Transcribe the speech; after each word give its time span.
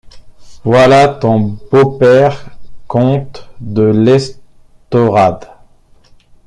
Voilà 0.63 1.07
ton 1.07 1.59
beau-père 1.71 2.57
comte 2.87 3.47
de 3.59 3.83
l’Estorade. 3.83 5.51